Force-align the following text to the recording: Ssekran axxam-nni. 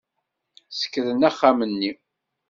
Ssekran 0.71 1.21
axxam-nni. 1.29 1.91